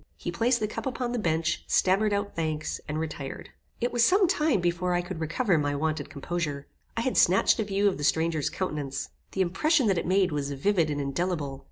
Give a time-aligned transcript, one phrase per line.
[0.17, 3.51] He placed the cup upon the bench, stammered out thanks, and retired.
[3.79, 6.65] It was some time before I could recover my wonted composure.
[6.97, 9.09] I had snatched a view of the stranger's countenance.
[9.33, 11.59] The impression that it made was vivid and indelible.